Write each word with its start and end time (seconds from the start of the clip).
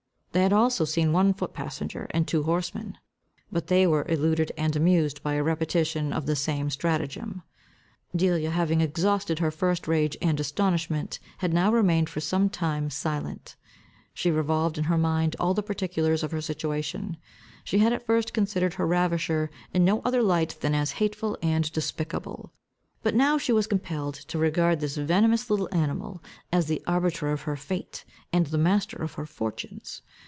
They 0.33 0.43
had 0.43 0.53
also 0.53 0.85
seen 0.85 1.11
one 1.11 1.33
foot 1.33 1.53
passenger, 1.53 2.07
and 2.11 2.25
two 2.25 2.43
horsemen. 2.43 2.97
But 3.51 3.67
they 3.67 3.85
were 3.85 4.05
eluded 4.07 4.53
and 4.57 4.73
amused 4.77 5.21
by 5.21 5.33
a 5.33 5.43
repetition 5.43 6.13
of 6.13 6.25
the 6.25 6.37
same 6.37 6.69
stratagem. 6.69 7.43
Delia, 8.15 8.51
having 8.51 8.79
exhausted 8.79 9.39
her 9.39 9.51
first 9.51 9.89
rage 9.89 10.15
and 10.21 10.39
astonishment, 10.39 11.19
had 11.39 11.51
now 11.53 11.69
remained 11.69 12.07
for 12.07 12.21
some 12.21 12.47
time 12.47 12.89
silent. 12.89 13.57
She 14.13 14.31
revolved 14.31 14.77
in 14.77 14.85
her 14.85 14.97
mind 14.97 15.35
all 15.37 15.53
the 15.53 15.61
particulars 15.61 16.23
of 16.23 16.31
her 16.31 16.39
situation. 16.39 17.17
She 17.65 17.79
had 17.79 17.91
at 17.91 18.05
first 18.05 18.31
considered 18.33 18.75
her 18.75 18.87
ravisher 18.87 19.51
in 19.73 19.83
no 19.83 20.01
other 20.05 20.23
light 20.23 20.55
than 20.61 20.73
as 20.73 20.91
hateful 20.91 21.37
and 21.41 21.69
despicable, 21.73 22.53
but 23.03 23.13
she 23.41 23.51
was 23.51 23.65
now 23.65 23.69
compelled 23.69 24.13
to 24.13 24.37
regard 24.37 24.79
this 24.79 24.95
venomous 24.95 25.49
little 25.49 25.67
animal, 25.73 26.23
as 26.53 26.67
the 26.67 26.81
arbiter 26.87 27.33
of 27.33 27.41
her 27.41 27.57
fate, 27.57 28.05
and 28.31 28.45
the 28.45 28.57
master 28.57 28.95
of 28.95 29.15
her 29.15 29.25
fortunes. 29.25 30.01